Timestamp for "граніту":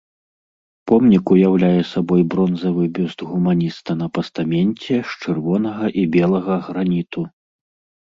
6.69-7.21